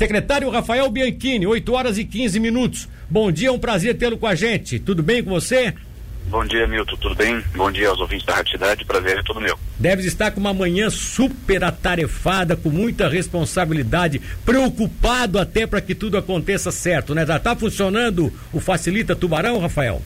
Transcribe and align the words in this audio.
Secretário 0.00 0.48
Rafael 0.48 0.88
Bianchini, 0.92 1.44
8 1.44 1.72
horas 1.72 1.98
e 1.98 2.04
15 2.04 2.38
minutos. 2.38 2.88
Bom 3.10 3.32
dia, 3.32 3.48
é 3.48 3.50
um 3.50 3.58
prazer 3.58 3.98
tê-lo 3.98 4.16
com 4.16 4.28
a 4.28 4.34
gente. 4.36 4.78
Tudo 4.78 5.02
bem 5.02 5.24
com 5.24 5.30
você? 5.30 5.74
Bom 6.28 6.44
dia, 6.44 6.68
Milton. 6.68 6.96
Tudo 6.98 7.16
bem? 7.16 7.42
Bom 7.56 7.68
dia 7.68 7.88
aos 7.88 7.98
ouvintes 7.98 8.24
da 8.24 8.36
Rádio 8.36 8.52
Cidade. 8.52 8.84
Prazer 8.84 9.18
é 9.18 9.22
todo 9.24 9.40
meu. 9.40 9.58
Deve 9.76 10.06
estar 10.06 10.30
com 10.30 10.38
uma 10.38 10.54
manhã 10.54 10.88
super 10.88 11.64
atarefada, 11.64 12.54
com 12.54 12.70
muita 12.70 13.08
responsabilidade, 13.08 14.20
preocupado 14.44 15.36
até 15.36 15.66
para 15.66 15.80
que 15.80 15.96
tudo 15.96 16.16
aconteça 16.16 16.70
certo, 16.70 17.12
né? 17.12 17.26
Já 17.26 17.38
está 17.38 17.56
funcionando 17.56 18.32
o 18.52 18.60
Facilita 18.60 19.16
Tubarão, 19.16 19.58
Rafael? 19.58 20.00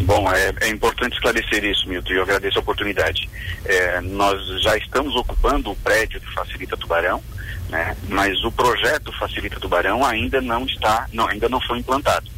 Bom, 0.00 0.30
é, 0.30 0.52
é, 0.60 0.68
importante 0.68 1.14
esclarecer 1.14 1.64
isso, 1.64 1.88
Milton, 1.88 2.12
e 2.12 2.16
eu 2.16 2.22
agradeço 2.22 2.58
a 2.58 2.62
oportunidade. 2.62 3.28
É, 3.64 4.00
nós 4.00 4.40
já 4.62 4.76
estamos 4.76 5.14
ocupando 5.16 5.70
o 5.70 5.76
prédio 5.76 6.20
do 6.20 6.30
Facilita 6.32 6.76
Tubarão, 6.76 7.22
né? 7.68 7.96
Mas 8.08 8.42
o 8.44 8.52
projeto 8.52 9.12
Facilita 9.18 9.58
Tubarão 9.58 10.04
ainda 10.04 10.40
não 10.40 10.64
está, 10.66 11.06
não, 11.12 11.28
ainda 11.28 11.48
não 11.48 11.60
foi 11.60 11.78
implantado. 11.78 12.28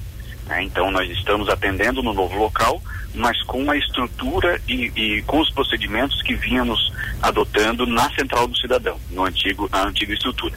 Né? 0.47 0.63
Então 0.63 0.91
nós 0.91 1.11
estamos 1.11 1.49
atendendo 1.49 2.03
no 2.03 2.15
novo 2.15 2.37
local, 2.39 2.81
mas 3.15 3.41
com 3.43 3.71
a 3.71 3.77
estrutura 3.77 4.61
e, 4.69 4.93
e, 4.95 5.23
com 5.23 5.41
os 5.41 5.51
procedimentos 5.51 6.23
que 6.23 6.35
vínhamos 6.35 6.93
adotando 7.23 7.87
na 7.87 8.11
Central 8.15 8.47
do 8.47 8.57
Cidadão, 8.57 8.99
no 9.11 9.25
antigo, 9.25 9.69
na 9.73 9.87
antiga 9.87 10.13
estrutura. 10.13 10.55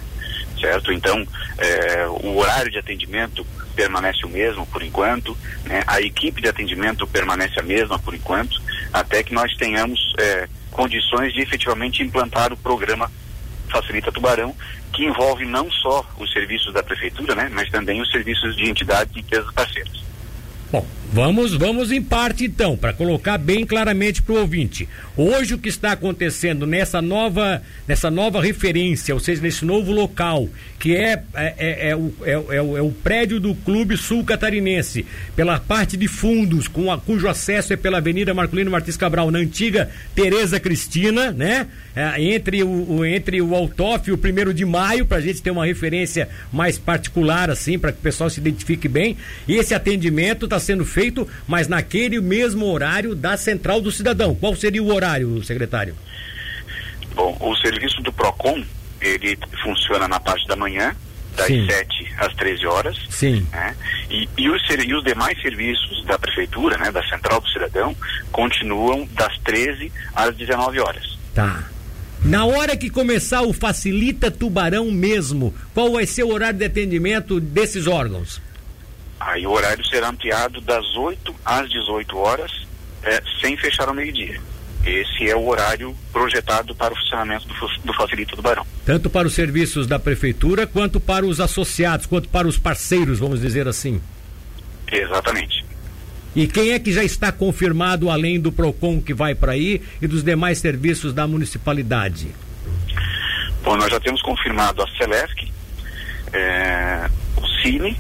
Certo? 0.59 0.91
Então, 0.91 1.25
é, 1.57 2.05
o 2.07 2.38
horário 2.38 2.69
de 2.69 2.77
atendimento 2.77 3.45
permanece 3.79 4.25
o 4.25 4.29
mesmo 4.29 4.65
por 4.65 4.83
enquanto, 4.83 5.38
né? 5.63 5.81
a 5.88 6.01
equipe 6.01 6.41
de 6.41 6.49
atendimento 6.49 7.07
permanece 7.07 7.57
a 7.57 7.63
mesma 7.63 7.97
por 7.97 8.13
enquanto, 8.13 8.61
até 8.91 9.23
que 9.23 9.33
nós 9.33 9.55
tenhamos 9.55 10.13
é, 10.19 10.49
condições 10.69 11.31
de 11.31 11.39
efetivamente 11.39 12.03
implantar 12.03 12.52
o 12.52 12.57
programa 12.57 13.09
Facilita 13.69 14.11
Tubarão, 14.11 14.53
que 14.91 15.05
envolve 15.05 15.45
não 15.45 15.71
só 15.71 16.05
os 16.19 16.29
serviços 16.33 16.73
da 16.73 16.83
prefeitura, 16.83 17.33
né, 17.35 17.49
mas 17.53 17.69
também 17.69 18.02
os 18.02 18.11
serviços 18.11 18.53
de 18.57 18.69
entidades 18.69 19.15
e 19.15 19.19
empresas 19.21 19.53
parceiras. 19.53 20.03
Bom, 20.69 20.85
vamos, 21.11 21.53
vamos 21.53 21.91
em 21.91 22.02
parte 22.02 22.45
então, 22.45 22.77
para 22.77 22.93
colocar 22.93 23.38
bem 23.38 23.65
claramente 23.65 24.21
para 24.21 24.35
o 24.35 24.39
ouvinte. 24.39 24.88
Hoje 25.16 25.53
o 25.53 25.57
que 25.57 25.69
está 25.69 25.91
acontecendo 25.91 26.66
nessa 26.66 27.01
nova, 27.01 27.61
nessa 27.88 28.09
nova 28.09 28.41
referência, 28.41 29.13
ou 29.13 29.19
seja, 29.19 29.41
nesse 29.41 29.66
novo 29.66 29.91
local, 29.91 30.47
que 30.79 30.95
é, 30.95 31.21
é, 31.33 31.53
é, 31.57 31.89
é 31.89 31.95
o, 31.95 32.13
é, 32.23 32.31
é, 32.31 32.61
o, 32.61 32.77
é 32.77 32.81
o 32.81 32.91
prédio 32.91 33.39
do 33.39 33.53
Clube 33.53 33.97
Sul 33.97 34.23
Catarinense, 34.23 35.05
pela 35.35 35.59
parte 35.59 35.97
de 35.97 36.07
fundos, 36.07 36.67
com 36.67 36.91
a, 36.91 36.97
cujo 36.97 37.27
acesso 37.27 37.73
é 37.73 37.75
pela 37.75 37.97
Avenida 37.97 38.33
Marcolino 38.33 38.71
Martins 38.71 38.95
Cabral, 38.95 39.29
na 39.29 39.39
antiga 39.39 39.89
Tereza 40.16 40.59
Cristina, 40.59 41.31
né? 41.31 41.67
É, 41.95 42.21
entre 42.21 42.63
o, 42.63 42.69
o, 42.69 43.05
entre 43.05 43.41
o 43.41 43.53
Altoff 43.53 44.09
e 44.09 44.13
o 44.13 44.17
primeiro 44.17 44.53
de 44.53 44.63
maio, 44.63 45.05
para 45.05 45.17
a 45.17 45.21
gente 45.21 45.41
ter 45.41 45.51
uma 45.51 45.66
referência 45.66 46.29
mais 46.53 46.77
particular, 46.77 47.49
assim, 47.49 47.77
para 47.77 47.91
que 47.91 47.97
o 47.97 48.01
pessoal 48.01 48.29
se 48.29 48.39
identifique 48.39 48.88
bem. 48.88 49.17
E 49.47 49.55
esse 49.55 49.73
atendimento 49.73 50.45
está 50.45 50.59
sendo 50.59 50.85
feito, 50.85 50.98
mas 51.47 51.67
naquele 51.67 52.19
mesmo 52.22 52.66
horário 52.66 53.16
da 53.16 53.38
Central 53.38 53.81
do 53.81 53.92
Cidadão. 53.92 54.36
Qual 54.36 54.55
seria 54.55 54.83
o 54.83 54.94
horário, 54.94 55.44
secretário? 55.44 55.95
Bom, 57.14 57.38
o 57.39 57.56
serviço 57.58 58.02
do 58.02 58.14
PROCON, 58.14 58.64
ele 59.02 59.38
funciona 59.64 60.08
na 60.08 60.19
parte 60.19 60.47
da 60.47 60.56
manhã, 60.56 60.95
das 61.36 61.47
Sim. 61.47 61.66
7 61.67 62.14
às 62.17 62.33
13 62.36 62.66
horas. 62.66 62.97
Sim. 63.09 63.47
Né? 63.52 63.75
E, 64.09 64.30
e, 64.38 64.50
os, 64.50 64.61
e 64.69 64.94
os 64.94 65.03
demais 65.03 65.41
serviços 65.41 66.06
da 66.06 66.17
Prefeitura, 66.17 66.78
né, 66.78 66.91
da 66.91 67.03
Central 67.08 67.41
do 67.41 67.50
Cidadão, 67.50 67.95
continuam 68.31 69.08
das 69.13 69.38
13 69.39 69.91
às 70.16 70.36
19 70.36 70.80
horas. 70.80 71.17
Tá. 71.34 71.63
Na 72.23 72.45
hora 72.45 72.75
que 72.75 72.89
começar 72.89 73.44
o 73.44 73.53
Facilita 73.53 74.30
Tubarão 74.30 74.91
mesmo, 74.91 75.53
qual 75.73 75.94
vai 75.94 76.06
ser 76.06 76.23
o 76.23 76.34
horário 76.34 76.59
de 76.59 76.66
atendimento 76.66 77.39
desses 77.39 77.88
órgãos? 77.88 78.41
Aí 79.20 79.45
o 79.45 79.52
horário 79.52 79.86
será 79.86 80.09
ampliado 80.09 80.62
das 80.62 80.86
8 80.95 81.36
às 81.44 81.70
18 81.70 82.17
horas, 82.17 82.52
é, 83.03 83.22
sem 83.42 83.58
fechar 83.58 83.88
ao 83.88 83.94
meio-dia. 83.94 84.40
Esse 84.85 85.30
é 85.30 85.35
o 85.35 85.46
horário 85.47 85.94
projetado 86.12 86.74
para 86.74 86.94
o 86.94 86.97
funcionamento 86.97 87.46
do, 87.47 87.53
do 87.84 87.94
Facilita 87.94 88.35
do 88.35 88.41
Barão. 88.41 88.66
Tanto 88.85 89.09
para 89.09 89.28
os 89.28 89.34
serviços 89.34 89.85
da 89.85 90.00
Prefeitura, 90.00 90.66
quanto 90.66 91.00
para 91.00 91.25
os 91.25 91.41
associados, 91.41 92.06
quanto 92.06 92.29
para 92.29 92.47
os 92.47 92.58
parceiros, 92.58 93.19
vamos 93.19 93.41
dizer 93.41 93.68
assim. 93.68 94.02
Exatamente. 94.90 95.66
E 96.35 96.47
quem 96.47 96.72
é 96.72 96.79
que 96.79 96.94
já 96.94 97.03
está 97.03 97.31
confirmado, 97.31 98.09
além 98.09 98.40
do 98.40 98.52
PROCON 98.52 99.02
que 99.02 99.13
vai 99.13 99.35
para 99.35 99.52
aí 99.52 99.81
e 100.02 100.08
dos 100.08 100.24
demais 100.24 100.59
serviços 100.59 101.13
da 101.13 101.28
municipalidade? 101.28 102.34
Bom, 103.63 103.75
nós 103.75 103.91
já 103.91 104.00
temos 104.00 104.22
confirmado 104.22 104.81
a 104.81 104.88
Celesc, 104.97 105.52
é, 106.31 107.09
o 107.35 107.46
Cine 107.62 108.00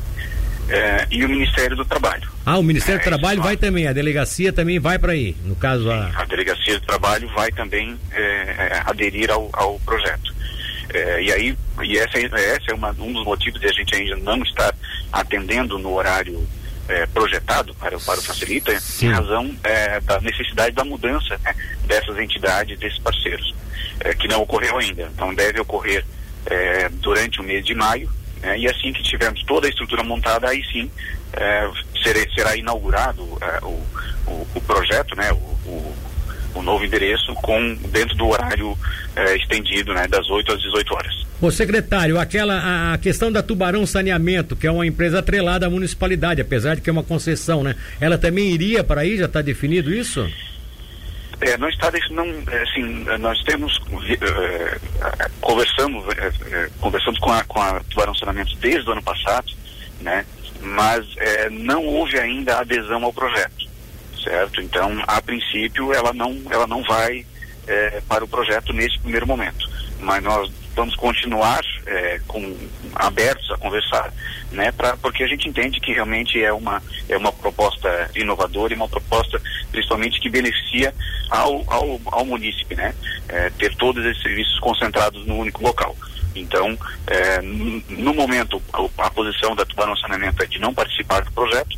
é, 0.69 1.07
e 1.09 1.25
o 1.25 1.29
Ministério 1.29 1.75
do 1.75 1.83
Trabalho. 1.83 2.29
Ah, 2.45 2.57
o 2.57 2.63
Ministério 2.63 2.99
do 2.99 3.03
é, 3.03 3.05
Trabalho 3.05 3.41
vai 3.41 3.57
também, 3.57 3.87
a 3.87 3.93
delegacia 3.93 4.53
também 4.53 4.79
vai 4.79 4.99
para 4.99 5.13
aí, 5.13 5.35
no 5.43 5.55
caso 5.55 5.89
a... 5.89 6.11
a 6.15 6.25
delegacia 6.25 6.79
do 6.79 6.85
Trabalho 6.85 7.27
vai 7.29 7.51
também 7.51 7.97
é, 8.11 8.21
é, 8.21 8.83
aderir 8.85 9.31
ao, 9.31 9.49
ao 9.53 9.79
projeto. 9.79 10.37
E 10.91 11.31
aí, 11.31 11.55
e 11.83 11.99
essa, 11.99 12.17
essa 12.17 12.71
é 12.71 12.73
uma, 12.73 12.89
um 12.99 13.13
dos 13.13 13.23
motivos 13.23 13.59
de 13.61 13.67
a 13.67 13.71
gente 13.71 13.95
ainda 13.95 14.15
não 14.15 14.41
estar 14.41 14.73
atendendo 15.13 15.77
no 15.77 15.93
horário 15.93 16.47
projetado 17.13 17.75
para, 17.75 17.99
para 17.99 18.19
o 18.19 18.23
Facilita, 18.23 18.79
Sim. 18.79 19.05
em 19.05 19.11
razão 19.11 19.55
da 20.03 20.19
necessidade 20.19 20.75
da 20.75 20.83
mudança 20.83 21.39
né, 21.43 21.53
dessas 21.85 22.17
entidades, 22.17 22.79
desses 22.79 22.97
parceiros, 22.97 23.53
que 24.17 24.27
não 24.27 24.41
ocorreu 24.41 24.79
ainda. 24.79 25.11
Então 25.13 25.31
deve 25.35 25.59
ocorrer 25.59 26.03
durante 26.93 27.39
o 27.39 27.43
mês 27.43 27.63
de 27.63 27.75
maio, 27.75 28.09
né, 28.41 28.57
e 28.57 28.67
assim 28.67 28.93
que 28.93 29.03
tivermos 29.03 29.43
toda 29.43 29.67
a 29.67 29.69
estrutura 29.69 30.03
montada, 30.03 30.49
aí 30.49 30.63
sim 30.71 30.89
é, 31.33 31.69
será, 32.35 32.55
inaugurado 32.55 33.37
é, 33.41 33.65
o, 33.65 33.79
o, 34.27 34.47
o, 34.55 34.61
projeto, 34.61 35.15
né, 35.15 35.31
o, 35.31 35.35
o, 35.35 35.95
o, 36.55 36.61
novo 36.61 36.83
endereço, 36.83 37.33
com, 37.35 37.75
dentro 37.89 38.15
do 38.15 38.27
horário 38.27 38.77
é, 39.15 39.35
estendido 39.35 39.93
né, 39.93 40.07
das 40.07 40.29
8 40.29 40.51
às 40.53 40.61
18 40.61 40.93
horas. 40.93 41.29
Ô 41.41 41.49
secretário, 41.49 42.19
aquela 42.19 42.93
a 42.93 42.97
questão 42.97 43.31
da 43.31 43.41
Tubarão 43.41 43.85
Saneamento, 43.85 44.57
que 44.57 44.67
é 44.67 44.71
uma 44.71 44.85
empresa 44.85 45.19
atrelada 45.19 45.67
à 45.67 45.69
municipalidade, 45.69 46.41
apesar 46.41 46.75
de 46.75 46.81
que 46.81 46.89
é 46.89 46.93
uma 46.93 47.03
concessão, 47.03 47.63
né? 47.63 47.75
Ela 48.01 48.17
também 48.17 48.51
iria 48.51 48.83
para 48.83 49.01
aí, 49.01 49.17
já 49.17 49.25
está 49.25 49.41
definido 49.41 49.93
isso? 49.93 50.29
É, 51.41 51.57
não 51.57 51.69
está 51.69 51.87
é, 51.87 52.61
assim, 52.63 53.05
nós 53.19 53.41
temos 53.43 53.79
é, 54.21 55.29
conversamos, 55.39 56.05
é, 56.17 56.69
conversamos 56.81 57.19
com 57.19 57.31
a, 57.31 57.43
com 57.45 57.61
a 57.61 57.79
Tubarão 57.89 58.13
Saneamento 58.13 58.55
desde 58.57 58.89
o 58.89 58.91
ano 58.91 59.01
passado, 59.01 59.47
né? 60.01 60.25
mas 60.61 61.05
é, 61.17 61.49
não 61.49 61.85
houve 61.85 62.19
ainda 62.19 62.59
adesão 62.59 63.03
ao 63.03 63.13
projeto, 63.13 63.67
certo? 64.23 64.61
Então, 64.61 65.01
a 65.07 65.21
princípio, 65.21 65.93
ela 65.93 66.13
não, 66.13 66.37
ela 66.49 66.67
não 66.67 66.83
vai 66.83 67.25
é, 67.67 68.01
para 68.07 68.23
o 68.23 68.27
projeto 68.27 68.73
nesse 68.73 68.99
primeiro 68.99 69.27
momento, 69.27 69.69
mas 69.99 70.23
nós 70.23 70.51
vamos 70.75 70.95
continuar 70.95 71.61
é, 71.85 72.19
com, 72.27 72.55
abertos 72.95 73.49
a 73.51 73.57
conversar, 73.57 74.13
né? 74.51 74.71
Pra, 74.71 74.95
porque 74.97 75.23
a 75.23 75.27
gente 75.27 75.47
entende 75.47 75.79
que 75.79 75.93
realmente 75.93 76.41
é 76.41 76.53
uma 76.53 76.81
é 77.07 77.17
uma 77.17 77.31
proposta 77.31 78.09
inovadora 78.15 78.73
e 78.73 78.75
uma 78.75 78.87
proposta 78.87 79.41
principalmente 79.71 80.19
que 80.19 80.29
beneficia 80.29 80.93
ao 81.29 81.63
ao, 81.67 82.01
ao 82.05 82.25
munícipe, 82.25 82.75
né? 82.75 82.93
É, 83.27 83.49
ter 83.51 83.75
todos 83.75 84.03
esses 84.05 84.21
serviços 84.21 84.59
concentrados 84.59 85.25
no 85.25 85.37
único 85.37 85.63
local. 85.63 85.95
Então, 86.35 86.77
é, 87.07 87.41
no 87.41 88.13
momento, 88.13 88.61
a, 88.73 89.05
a, 89.05 89.11
posição 89.11 89.55
da 89.55 89.65
Tubarão 89.65 89.95
Saneamento 89.97 90.43
é 90.43 90.45
de 90.45 90.59
não 90.59 90.73
participar 90.73 91.21
do 91.21 91.31
projeto, 91.31 91.77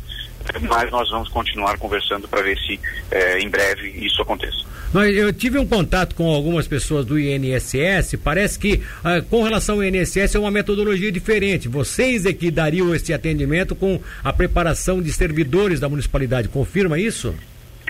mas 0.60 0.90
nós 0.90 1.08
vamos 1.10 1.28
continuar 1.28 1.78
conversando 1.78 2.28
para 2.28 2.42
ver 2.42 2.58
se 2.58 2.78
é, 3.10 3.38
em 3.40 3.48
breve 3.48 3.88
isso 3.88 4.20
aconteça. 4.22 4.72
Eu 4.94 5.32
tive 5.32 5.58
um 5.58 5.66
contato 5.66 6.14
com 6.14 6.28
algumas 6.28 6.68
pessoas 6.68 7.06
do 7.06 7.18
INSS, 7.18 8.16
parece 8.22 8.58
que 8.58 8.82
ah, 9.02 9.22
com 9.22 9.42
relação 9.42 9.76
ao 9.76 9.84
INSS 9.84 10.34
é 10.34 10.38
uma 10.38 10.50
metodologia 10.50 11.10
diferente. 11.10 11.66
Vocês 11.66 12.26
é 12.26 12.32
que 12.34 12.50
dariam 12.50 12.94
esse 12.94 13.10
atendimento 13.10 13.74
com 13.74 13.98
a 14.22 14.32
preparação 14.34 15.00
de 15.00 15.10
servidores 15.10 15.80
da 15.80 15.88
municipalidade, 15.88 16.48
confirma 16.48 16.98
isso? 16.98 17.34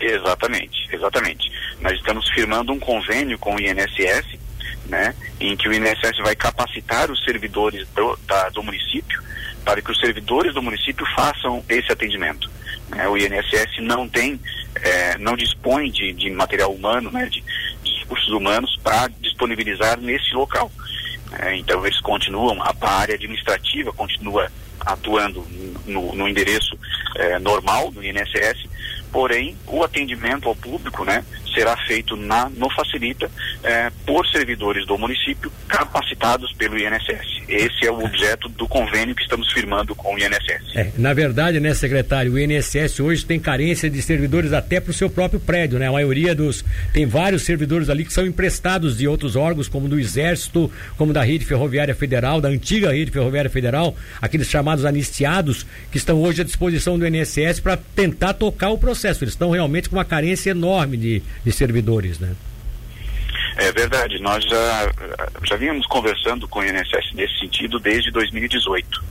Exatamente, 0.04 0.88
exatamente. 0.92 1.52
Nós 1.80 1.92
estamos 1.92 2.28
firmando 2.30 2.72
um 2.72 2.78
convênio 2.78 3.38
com 3.38 3.54
o 3.54 3.60
INSS 3.60 4.38
né, 4.88 5.14
em 5.40 5.56
que 5.56 5.68
o 5.68 5.72
INSS 5.72 6.18
vai 6.22 6.34
capacitar 6.34 7.10
os 7.10 7.22
servidores 7.24 7.86
do, 7.94 8.18
da, 8.26 8.48
do 8.50 8.62
município 8.62 9.22
para 9.64 9.80
que 9.80 9.90
os 9.90 10.00
servidores 10.00 10.52
do 10.54 10.62
município 10.62 11.06
façam 11.14 11.64
esse 11.68 11.92
atendimento. 11.92 12.50
Né? 12.88 13.08
O 13.08 13.16
INSS 13.16 13.80
não 13.80 14.08
tem, 14.08 14.40
é, 14.74 15.16
não 15.18 15.36
dispõe 15.36 15.90
de, 15.90 16.12
de 16.12 16.30
material 16.30 16.72
humano, 16.72 17.10
né, 17.12 17.26
de, 17.26 17.42
de 17.84 18.00
recursos 18.00 18.30
humanos 18.30 18.76
para 18.82 19.08
disponibilizar 19.20 20.00
nesse 20.00 20.34
local. 20.34 20.70
É, 21.38 21.56
então 21.56 21.86
eles 21.86 22.00
continuam, 22.00 22.60
a, 22.60 22.74
a, 22.80 22.90
área 23.00 23.14
administrativa 23.14 23.92
continua 23.92 24.50
atuando 24.80 25.46
no, 25.86 26.12
no 26.12 26.28
endereço 26.28 26.76
é, 27.16 27.38
normal 27.38 27.90
do 27.92 28.04
INSS, 28.04 28.68
porém 29.12 29.56
o 29.66 29.84
atendimento 29.84 30.48
ao 30.48 30.56
público, 30.56 31.04
né, 31.04 31.24
será 31.52 31.76
feito 31.86 32.16
na, 32.16 32.48
no 32.50 32.70
Facilita 32.70 33.30
é, 33.62 33.90
por 34.06 34.26
servidores 34.28 34.86
do 34.86 34.96
município 34.98 35.52
capacitados 35.68 36.52
pelo 36.54 36.78
INSS. 36.78 37.42
esse 37.48 37.86
é 37.86 37.90
o 37.90 38.04
objeto 38.04 38.48
do 38.48 38.66
convênio 38.68 39.14
que 39.14 39.22
estamos 39.22 39.50
firmando 39.52 39.94
com 39.94 40.14
o 40.14 40.18
INSS. 40.18 40.76
É, 40.76 40.92
na 40.96 41.12
verdade, 41.12 41.60
né, 41.60 41.74
secretário, 41.74 42.32
o 42.32 42.38
INSS 42.38 43.00
hoje 43.00 43.24
tem 43.24 43.38
carência 43.38 43.88
de 43.90 44.00
servidores 44.02 44.52
até 44.52 44.80
para 44.80 44.90
o 44.90 44.94
seu 44.94 45.08
próprio 45.10 45.40
prédio, 45.40 45.78
né? 45.78 45.88
A 45.88 45.92
maioria 45.92 46.34
dos 46.34 46.64
tem 46.92 47.06
vários 47.06 47.42
servidores 47.42 47.88
ali 47.88 48.04
que 48.04 48.12
são 48.12 48.26
emprestados 48.26 48.98
de 48.98 49.06
outros 49.06 49.36
órgãos, 49.36 49.68
como 49.68 49.88
do 49.88 49.98
Exército, 49.98 50.70
como 50.96 51.12
da 51.12 51.22
Rede 51.22 51.44
Ferroviária 51.44 51.94
Federal, 51.94 52.40
da 52.40 52.48
antiga 52.48 52.92
Rede 52.92 53.10
Ferroviária 53.10 53.50
Federal, 53.50 53.94
aqueles 54.20 54.48
chamados 54.48 54.84
anistiados 54.84 55.66
que 55.90 55.98
estão 55.98 56.20
hoje 56.20 56.42
à 56.42 56.44
disposição 56.44 56.98
do 56.98 57.06
INSS 57.06 57.60
para 57.60 57.76
tentar 57.76 58.34
tocar 58.34 58.70
o 58.70 58.78
processo. 58.78 59.24
Eles 59.24 59.34
estão 59.34 59.50
realmente 59.50 59.88
com 59.88 59.96
uma 59.96 60.04
carência 60.04 60.50
enorme 60.50 60.96
de, 60.96 61.22
de 61.44 61.52
servidores, 61.52 62.18
né? 62.18 62.34
É 63.56 63.70
verdade, 63.72 64.18
nós 64.20 64.44
já, 64.44 64.92
já 65.44 65.56
vínhamos 65.56 65.86
conversando 65.86 66.48
com 66.48 66.60
o 66.60 66.64
INSS 66.64 67.12
nesse 67.14 67.38
sentido 67.38 67.78
desde 67.78 68.10
2018. 68.10 69.04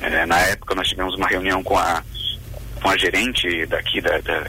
É, 0.00 0.26
na 0.26 0.38
época 0.40 0.74
nós 0.74 0.88
tivemos 0.88 1.14
uma 1.14 1.26
reunião 1.26 1.62
com 1.62 1.76
a, 1.76 2.02
com 2.80 2.88
a 2.88 2.96
gerente 2.96 3.66
daqui 3.66 4.00
da, 4.00 4.18
da, 4.20 4.44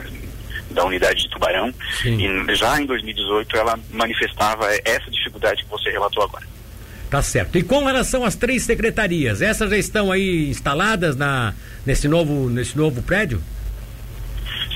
da 0.72 0.86
unidade 0.86 1.24
de 1.24 1.30
Tubarão 1.30 1.74
Sim. 2.02 2.48
e 2.50 2.56
já 2.56 2.80
em 2.80 2.86
2018 2.86 3.58
ela 3.58 3.80
manifestava 3.92 4.68
essa 4.86 5.10
dificuldade 5.10 5.64
que 5.64 5.70
você 5.70 5.90
relatou 5.90 6.24
agora. 6.24 6.46
Tá 7.10 7.24
certo. 7.24 7.58
E 7.58 7.64
com 7.64 7.84
relação 7.86 8.24
às 8.24 8.36
três 8.36 8.64
secretarias, 8.64 9.42
essas 9.42 9.72
já 9.72 9.78
estão 9.78 10.12
aí 10.12 10.48
instaladas 10.50 11.16
na, 11.16 11.56
nesse, 11.84 12.08
novo, 12.08 12.50
nesse 12.50 12.78
novo 12.78 13.02
prédio? 13.02 13.42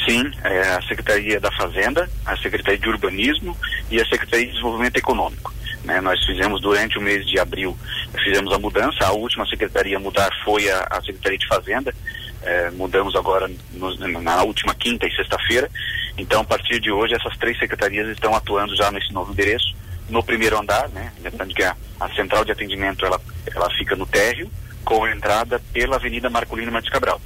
Sim, 0.06 0.30
é 0.44 0.62
a 0.76 0.82
Secretaria 0.82 1.40
da 1.40 1.52
Fazenda, 1.52 2.10
a 2.26 2.36
Secretaria 2.36 2.80
de 2.80 2.90
Urbanismo 2.90 3.58
e 3.90 4.02
a 4.02 4.06
Secretaria 4.06 4.46
de 4.46 4.52
Desenvolvimento 4.52 4.98
Econômico. 4.98 5.54
Né, 5.86 6.02
nós 6.02 6.24
fizemos 6.26 6.62
durante 6.62 6.98
o 6.98 7.02
mês 7.02 7.26
de 7.26 7.40
abril, 7.40 7.78
fizemos 8.24 8.54
a 8.54 8.58
mudança, 8.58 9.06
a 9.06 9.12
última 9.12 9.46
secretaria 9.46 9.98
a 9.98 10.00
mudar 10.00 10.30
foi 10.44 10.70
a, 10.70 10.88
a 10.90 11.02
Secretaria 11.02 11.38
de 11.38 11.48
Fazenda, 11.48 11.94
é, 12.42 12.70
mudamos 12.72 13.16
agora 13.16 13.50
no, 13.74 14.22
na 14.22 14.44
última 14.44 14.74
quinta 14.74 15.06
e 15.06 15.14
sexta-feira, 15.14 15.70
então 16.18 16.42
a 16.42 16.46
partir 16.46 16.80
de 16.80 16.90
hoje 16.90 17.16
essas 17.16 17.38
três 17.38 17.58
secretarias 17.60 18.08
estão 18.08 18.34
atuando 18.34 18.76
já 18.78 18.92
nesse 18.92 19.12
novo 19.12 19.34
endereço, 19.34 19.76
no 20.10 20.24
primeiro 20.24 20.58
andar, 20.58 20.88
né, 20.90 21.12
lembrando 21.22 21.54
que 21.54 21.64
a, 21.64 21.76
a 22.00 22.10
central 22.14 22.46
de 22.46 22.54
atendimento 22.54 23.06
ela, 23.06 23.20
ela 23.54 23.70
fica 23.72 23.96
no 23.96 24.06
térreo, 24.06 24.50
com 24.86 25.06
entrada 25.08 25.62
pela 25.74 25.98
Avenida 25.98 26.30
Marcolino 26.30 26.72
Matos 26.72 26.90
Cabral 26.90 27.22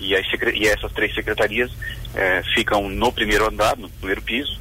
e, 0.00 0.16
as, 0.16 0.26
e 0.54 0.66
essas 0.66 0.90
três 0.92 1.14
secretarias 1.14 1.70
é, 2.14 2.42
ficam 2.54 2.88
no 2.88 3.12
primeiro 3.12 3.46
andar, 3.46 3.76
no 3.76 3.88
primeiro 3.88 4.22
piso, 4.22 4.58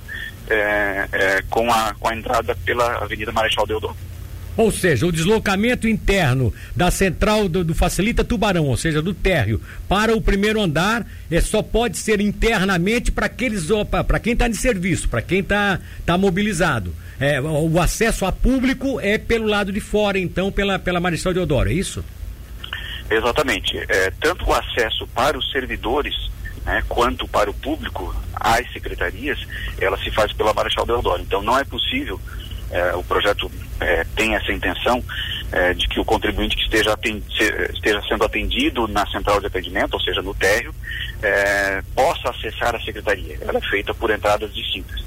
é, 0.50 1.08
é, 1.12 1.42
com, 1.50 1.72
a, 1.72 1.94
com 2.00 2.10
a 2.10 2.16
entrada 2.16 2.56
pela 2.66 3.04
Avenida 3.04 3.32
Marechal 3.32 3.66
Deodoro. 3.66 3.96
Ou 4.58 4.72
seja, 4.72 5.08
o 5.08 5.12
deslocamento 5.12 5.88
interno 5.88 6.54
da 6.76 6.92
central 6.92 7.48
do, 7.48 7.64
do, 7.64 7.74
Facilita 7.74 8.26
Tubarão, 8.26 8.66
ou 8.66 8.76
seja, 8.76 9.02
do 9.02 9.14
térreo, 9.14 9.62
para 9.88 10.14
o 10.14 10.22
primeiro 10.22 10.60
andar, 10.60 11.08
é, 11.32 11.40
só 11.40 11.62
pode 11.62 11.98
ser 11.98 12.20
internamente 12.20 13.10
para 13.10 13.28
aqueles, 13.28 13.68
para 14.06 14.20
quem 14.20 14.34
está 14.34 14.50
de 14.50 14.58
serviço, 14.58 15.08
para 15.08 15.22
quem 15.22 15.40
está 15.40 15.80
tá 16.06 16.18
mobilizado. 16.18 16.94
É, 17.20 17.40
o 17.40 17.80
acesso 17.80 18.26
a 18.26 18.32
público 18.32 19.00
é 19.00 19.18
pelo 19.18 19.46
lado 19.46 19.72
de 19.72 19.80
fora, 19.80 20.20
então, 20.20 20.52
pela, 20.52 20.78
pela 20.78 21.00
Marechal 21.00 21.34
Deodoro, 21.34 21.70
é 21.70 21.74
isso? 21.74 22.04
Exatamente. 23.10 23.78
É, 23.78 24.12
tanto 24.20 24.48
o 24.48 24.54
acesso 24.54 25.08
para 25.08 25.38
os 25.38 25.52
servidores 25.52 26.30
né, 26.66 26.84
quanto 26.88 27.28
para 27.28 27.50
o 27.50 27.54
público 27.54 28.16
às 28.36 28.72
secretarias, 28.72 29.40
ela 29.80 29.98
se 29.98 30.12
faz 30.12 30.32
pela 30.34 30.54
Marechal 30.54 30.86
Deodoro. 30.86 31.22
Então 31.22 31.42
não 31.42 31.58
é 31.58 31.64
possível, 31.64 32.20
é, 32.72 32.96
o 32.96 33.04
projeto 33.04 33.52
é, 33.80 34.06
tem 34.16 34.36
essa 34.36 34.52
intenção 34.52 35.04
é, 35.52 35.74
de 35.74 35.88
que 35.88 36.00
o 36.00 36.06
contribuinte 36.06 36.56
que 36.56 36.64
esteja, 36.64 36.98
esteja, 37.74 38.02
sendo 38.08 38.24
atendido 38.24 38.88
na 38.88 39.06
central 39.08 39.40
de 39.40 39.48
atendimento, 39.48 39.96
ou 39.96 40.00
seja, 40.00 40.22
no 40.22 40.34
térreo, 40.34 40.74
é, 41.22 41.82
possa 41.96 42.30
acessar 42.30 42.76
a 42.76 42.80
secretaria. 42.80 43.38
Ela 43.42 43.58
é 43.58 43.70
feita 43.70 43.94
por 43.94 44.12
entradas 44.12 44.54
distintas. 44.54 45.04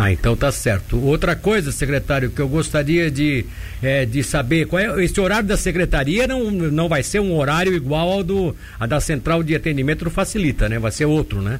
Ah, 0.00 0.12
então 0.12 0.36
tá 0.36 0.52
certo. 0.52 0.96
Outra 1.04 1.34
coisa, 1.34 1.72
secretário, 1.72 2.30
que 2.30 2.40
eu 2.40 2.48
gostaria 2.48 3.10
de, 3.10 3.44
é, 3.82 4.06
de 4.06 4.22
saber, 4.22 4.64
qual 4.66 4.80
é 4.80 5.04
esse 5.04 5.20
horário 5.20 5.48
da 5.48 5.56
secretaria 5.56 6.24
não, 6.24 6.52
não 6.52 6.88
vai 6.88 7.02
ser 7.02 7.18
um 7.18 7.36
horário 7.36 7.74
igual 7.74 8.08
ao 8.08 8.22
do 8.22 8.54
a 8.78 8.86
da 8.86 9.00
central 9.00 9.42
de 9.42 9.56
atendimento 9.56 10.04
do 10.04 10.10
Facilita, 10.10 10.68
né? 10.68 10.78
Vai 10.78 10.92
ser 10.92 11.06
outro, 11.06 11.42
né? 11.42 11.58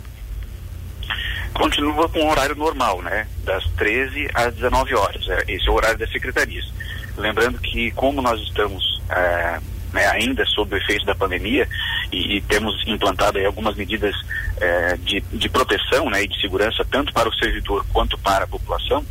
Continua 1.52 2.08
com 2.08 2.20
o 2.20 2.30
horário 2.30 2.54
normal, 2.54 3.02
né? 3.02 3.26
Das 3.44 3.64
13 3.76 4.28
às 4.32 4.54
19 4.54 4.94
horas. 4.94 5.28
É, 5.28 5.44
esse 5.48 5.66
é 5.66 5.70
o 5.72 5.74
horário 5.74 5.98
das 5.98 6.12
secretarias. 6.12 6.72
Lembrando 7.16 7.58
que 7.58 7.90
como 7.90 8.22
nós 8.22 8.40
estamos 8.40 9.02
é, 9.10 9.58
né, 9.92 10.06
ainda 10.06 10.44
sob 10.46 10.74
o 10.74 10.78
efeito 10.78 11.04
da 11.04 11.14
pandemia 11.14 11.68
e, 12.12 12.36
e 12.36 12.40
temos 12.42 12.82
implantado 12.86 13.38
algumas 13.44 13.76
medidas 13.76 14.14
é, 14.60 14.96
de, 14.98 15.20
de 15.20 15.48
proteção 15.48 16.10
né, 16.10 16.22
e 16.22 16.28
de 16.28 16.40
segurança 16.40 16.84
tanto 16.90 17.12
para 17.12 17.28
o 17.28 17.34
servidor 17.34 17.84
quanto 17.92 18.18
para 18.18 18.44
a 18.44 18.48
população, 18.48 19.04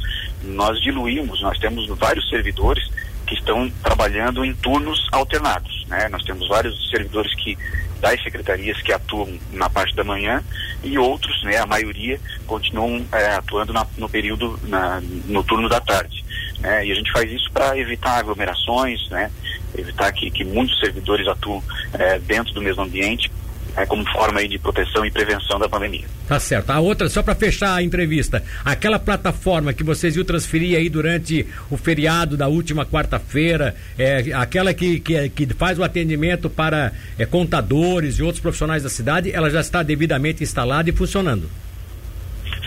nós 0.44 0.80
diluímos, 0.82 1.42
nós 1.42 1.58
temos 1.60 1.88
vários 1.98 2.28
servidores 2.30 2.90
que 3.26 3.36
estão 3.36 3.70
trabalhando 3.84 4.44
em 4.46 4.54
turnos 4.56 5.08
alternados. 5.12 5.86
Né? 5.88 6.08
Nós 6.10 6.24
temos 6.24 6.48
vários 6.48 6.90
servidores 6.90 7.34
que 7.36 7.58
das 8.00 8.22
secretarias 8.24 8.80
que 8.82 8.94
atuam 8.94 9.38
na 9.52 9.70
parte 9.70 9.96
da 9.96 10.04
manhã 10.04 10.44
e 10.84 10.98
outros, 10.98 11.44
né, 11.44 11.58
a 11.58 11.66
maioria, 11.66 12.20
continuam 12.46 13.04
é, 13.12 13.34
atuando 13.34 13.74
na, 13.74 13.86
no 13.98 14.08
período, 14.08 14.60
na, 14.64 15.02
no 15.26 15.44
turno 15.44 15.68
da 15.68 15.82
tarde. 15.82 16.24
Né? 16.60 16.86
E 16.86 16.92
a 16.92 16.96
gente 16.96 17.12
faz 17.12 17.32
isso 17.32 17.52
para 17.52 17.78
evitar 17.78 18.20
aglomerações, 18.20 19.10
né? 19.10 19.32
Evitar 19.76 20.12
que, 20.12 20.30
que 20.30 20.44
muitos 20.44 20.80
servidores 20.80 21.28
atuem 21.28 21.62
é, 21.94 22.20
dentro 22.20 22.54
do 22.54 22.62
mesmo 22.62 22.84
ambiente, 22.84 23.32
é, 23.76 23.86
como 23.86 24.04
forma 24.12 24.40
aí 24.40 24.48
de 24.48 24.58
proteção 24.58 25.06
e 25.06 25.12
prevenção 25.12 25.60
da 25.60 25.70
pandemia. 25.70 26.06
Tá 26.28 26.40
certo. 26.40 26.72
A 26.72 26.80
outra, 26.80 27.08
só 27.08 27.22
para 27.22 27.36
fechar 27.36 27.76
a 27.76 27.84
entrevista, 27.84 28.44
aquela 28.66 28.98
plataforma 28.98 29.72
que 29.72 29.84
vocês 29.84 30.16
iam 30.16 30.26
transferir 30.26 30.78
aí 30.78 30.90
durante 30.90 31.46
o 31.70 31.78
feriado 31.78 32.36
da 32.36 32.48
última 32.48 32.86
quarta-feira, 32.86 33.76
é, 33.98 34.34
aquela 34.34 34.74
que, 34.74 35.00
que, 35.00 35.30
que, 35.30 35.54
faz 35.54 35.78
o 35.78 35.84
atendimento 35.84 36.50
para 36.50 36.92
é, 37.20 37.26
contadores 37.26 38.18
e 38.18 38.24
outros 38.24 38.42
profissionais 38.42 38.84
da 38.84 38.90
cidade, 38.90 39.32
ela 39.32 39.50
já 39.50 39.62
está 39.62 39.84
devidamente 39.84 40.44
instalada 40.44 40.90
e 40.90 40.94
funcionando? 40.94 41.50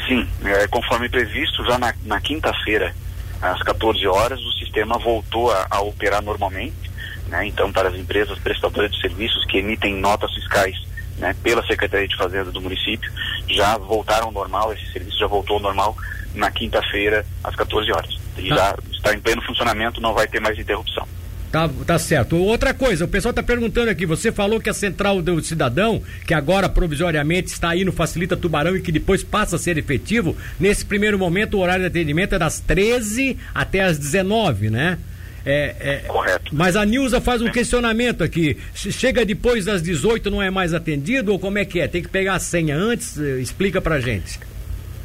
Sim, 0.06 0.26
é, 0.44 0.66
conforme 0.68 1.08
previsto, 1.08 1.64
já 1.64 1.76
na, 1.76 1.92
na 2.04 2.20
quinta-feira, 2.20 2.94
às 3.42 3.60
14 3.62 4.06
horas, 4.06 4.40
o 4.40 4.52
sistema 4.52 4.98
voltou 4.98 5.50
a, 5.50 5.66
a 5.70 5.80
operar 5.80 6.22
normalmente. 6.22 6.89
Né? 7.30 7.46
Então, 7.46 7.72
para 7.72 7.88
as 7.88 7.94
empresas 7.94 8.38
prestadoras 8.40 8.90
de 8.90 9.00
serviços 9.00 9.44
que 9.46 9.58
emitem 9.58 9.94
notas 9.94 10.34
fiscais 10.34 10.76
né, 11.16 11.34
pela 11.42 11.64
Secretaria 11.64 12.08
de 12.08 12.16
Fazenda 12.16 12.50
do 12.50 12.60
município, 12.60 13.10
já 13.48 13.78
voltaram 13.78 14.26
ao 14.26 14.32
normal, 14.32 14.72
esse 14.72 14.92
serviço 14.92 15.18
já 15.18 15.26
voltou 15.28 15.56
ao 15.56 15.62
normal 15.62 15.96
na 16.34 16.50
quinta-feira, 16.50 17.24
às 17.44 17.54
14 17.54 17.92
horas. 17.92 18.18
E 18.36 18.48
tá. 18.48 18.56
já 18.56 18.76
está 18.92 19.14
em 19.14 19.20
pleno 19.20 19.42
funcionamento, 19.42 20.00
não 20.00 20.12
vai 20.12 20.26
ter 20.26 20.40
mais 20.40 20.58
interrupção. 20.58 21.06
Tá, 21.52 21.68
tá 21.84 21.98
certo. 21.98 22.36
Outra 22.36 22.72
coisa, 22.72 23.04
o 23.04 23.08
pessoal 23.08 23.30
está 23.30 23.42
perguntando 23.42 23.90
aqui, 23.90 24.06
você 24.06 24.30
falou 24.30 24.60
que 24.60 24.70
a 24.70 24.74
central 24.74 25.20
do 25.20 25.42
cidadão, 25.42 26.00
que 26.24 26.32
agora 26.32 26.68
provisoriamente 26.68 27.48
está 27.48 27.70
aí 27.70 27.84
no 27.84 27.92
Facilita 27.92 28.36
Tubarão 28.36 28.76
e 28.76 28.80
que 28.80 28.92
depois 28.92 29.24
passa 29.24 29.56
a 29.56 29.58
ser 29.58 29.76
efetivo, 29.76 30.36
nesse 30.60 30.84
primeiro 30.84 31.18
momento 31.18 31.54
o 31.54 31.60
horário 31.60 31.82
de 31.82 31.88
atendimento 31.88 32.36
é 32.36 32.38
das 32.38 32.60
13 32.60 33.36
até 33.52 33.80
as 33.80 33.98
19, 33.98 34.70
né? 34.70 34.98
É, 35.44 35.74
é, 35.80 35.96
Correto. 36.06 36.54
Mas 36.54 36.76
a 36.76 36.84
Nilza 36.84 37.20
faz 37.20 37.40
um 37.40 37.48
é. 37.48 37.50
questionamento 37.50 38.22
aqui. 38.22 38.58
Chega 38.74 39.24
depois 39.24 39.64
das 39.64 39.82
18 39.82 40.30
não 40.30 40.42
é 40.42 40.50
mais 40.50 40.74
atendido 40.74 41.32
ou 41.32 41.38
como 41.38 41.58
é 41.58 41.64
que 41.64 41.80
é? 41.80 41.88
Tem 41.88 42.02
que 42.02 42.08
pegar 42.08 42.34
a 42.34 42.40
senha 42.40 42.76
antes? 42.76 43.18
Eh, 43.18 43.38
explica 43.38 43.80
pra 43.80 44.00
gente. 44.00 44.38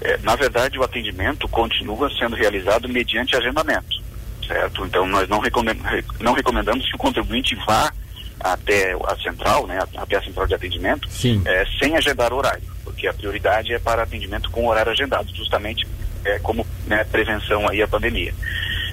É, 0.01 0.17
na 0.23 0.35
verdade, 0.35 0.77
o 0.77 0.83
atendimento 0.83 1.47
continua 1.47 2.09
sendo 2.19 2.35
realizado 2.35 2.87
mediante 2.89 3.35
agendamento 3.35 4.05
certo? 4.47 4.85
Então 4.85 5.07
nós 5.07 5.27
não, 5.27 5.41
não 6.19 6.33
recomendamos 6.33 6.87
que 6.87 6.95
o 6.95 6.99
contribuinte 6.99 7.55
vá 7.67 7.91
até 8.39 8.93
a 8.93 9.15
central, 9.17 9.65
né, 9.65 9.79
até 9.95 10.17
a 10.17 10.21
central 10.21 10.45
de 10.45 10.53
atendimento, 10.53 11.07
é, 11.45 11.65
sem 11.79 11.95
agendar 11.95 12.33
horário, 12.33 12.63
porque 12.83 13.07
a 13.07 13.13
prioridade 13.13 13.73
é 13.73 13.79
para 13.79 14.03
atendimento 14.03 14.51
com 14.51 14.67
horário 14.67 14.91
agendado, 14.91 15.33
justamente 15.33 15.87
é, 16.23 16.37
como 16.39 16.65
né, 16.85 17.03
prevenção 17.05 17.67
aí 17.67 17.81
à 17.81 17.87
pandemia. 17.87 18.33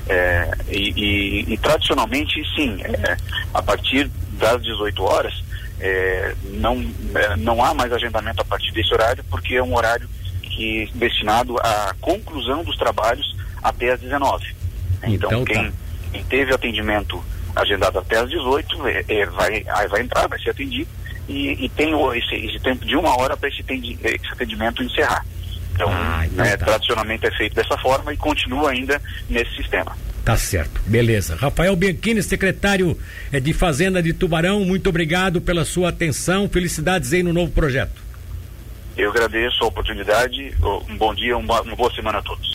É, 0.08 0.50
e, 0.68 0.92
e, 0.96 1.52
e, 1.54 1.58
tradicionalmente, 1.58 2.42
sim, 2.56 2.82
é, 2.82 3.16
a 3.54 3.62
partir 3.62 4.10
das 4.32 4.62
18 4.62 5.02
horas, 5.02 5.44
é, 5.80 6.34
não, 6.44 6.84
é, 7.14 7.36
não 7.36 7.64
há 7.64 7.72
mais 7.72 7.92
agendamento 7.92 8.42
a 8.42 8.44
partir 8.44 8.72
desse 8.72 8.92
horário, 8.92 9.24
porque 9.30 9.54
é 9.54 9.62
um 9.62 9.76
horário 9.76 10.08
que 10.42 10.90
destinado 10.94 11.56
à 11.58 11.94
conclusão 12.00 12.62
dos 12.64 12.76
trabalhos 12.76 13.36
até 13.62 13.92
as 13.92 14.00
19. 14.00 14.44
Então, 15.04 15.30
então 15.30 15.44
quem, 15.44 15.70
tá. 15.70 15.76
quem, 16.12 16.24
teve 16.24 16.52
atendimento 16.52 17.22
agendado 17.54 17.98
até 17.98 18.18
às 18.18 18.28
18 18.28 18.88
é, 18.88 19.04
é, 19.08 19.26
vai, 19.26 19.64
vai 19.88 20.02
entrar, 20.02 20.28
vai 20.28 20.40
ser 20.40 20.50
atendido 20.50 20.88
e, 21.28 21.64
e 21.64 21.68
tem 21.68 21.92
esse, 22.16 22.34
esse, 22.34 22.58
tempo 22.60 22.84
de 22.84 22.96
uma 22.96 23.20
hora 23.20 23.36
para 23.36 23.48
esse, 23.48 23.64
esse, 23.68 24.32
atendimento 24.32 24.82
encerrar. 24.82 25.24
Então, 25.74 25.88
ah, 25.90 26.26
então 26.26 26.44
né, 26.44 26.56
tá. 26.56 26.66
tradicionalmente 26.66 27.26
é 27.26 27.30
feito 27.30 27.54
dessa 27.54 27.76
forma 27.78 28.12
e 28.12 28.16
continua 28.16 28.70
ainda 28.70 29.00
nesse 29.28 29.54
sistema. 29.56 29.96
Tá 30.24 30.36
certo, 30.36 30.80
beleza. 30.86 31.34
Rafael 31.34 31.74
Bianchini, 31.74 32.22
secretário 32.22 32.96
eh, 33.32 33.40
de 33.40 33.52
Fazenda 33.52 34.00
de 34.00 34.12
Tubarão, 34.12 34.60
muito 34.60 34.88
obrigado 34.88 35.40
pela 35.40 35.64
sua 35.64 35.88
atenção. 35.88 36.48
Felicidades 36.48 37.12
aí 37.12 37.22
no 37.22 37.32
novo 37.32 37.50
projeto. 37.50 38.00
Eu 38.96 39.10
agradeço 39.10 39.64
a 39.64 39.66
oportunidade. 39.66 40.54
Um 40.88 40.96
bom 40.96 41.14
dia, 41.14 41.36
uma 41.36 41.62
boa 41.74 41.92
semana 41.92 42.18
a 42.18 42.22
todos. 42.22 42.48